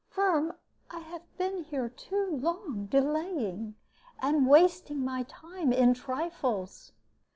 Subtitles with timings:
[0.09, 0.53] Firm,
[0.89, 3.75] I have been here too long delaying,
[4.17, 6.91] and wasting my time in trifles.